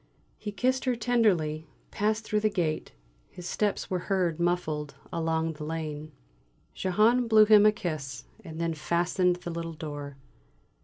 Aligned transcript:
He 0.39 0.51
kissed 0.51 0.85
her 0.85 0.95
tenderly, 0.95 1.67
passed 1.91 2.23
through 2.23 2.39
the 2.39 2.49
gate; 2.49 2.91
his 3.29 3.47
steps 3.47 3.91
were 3.91 3.99
heard 4.09 4.39
muffled 4.39 4.95
along 5.13 5.53
the 5.53 5.63
lane. 5.63 6.11
Jehane 6.73 7.27
blew 7.27 7.45
him 7.45 7.67
a 7.67 7.71
kiss, 7.71 8.25
and 8.43 8.59
then 8.59 8.73
fastened 8.73 9.35
the 9.35 9.51
little 9.51 9.73
door. 9.73 10.17